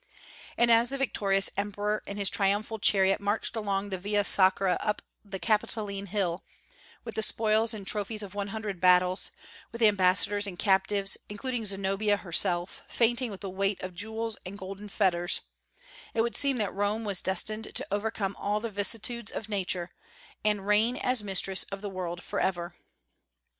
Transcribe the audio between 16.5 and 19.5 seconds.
that Rome was destined to overcome all the vicissitudes of